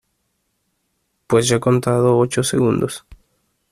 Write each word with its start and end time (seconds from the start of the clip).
pues 1.27 1.47
yo 1.47 1.57
he 1.57 1.59
contado 1.59 2.17
ocho 2.17 2.41
segundos. 2.43 3.05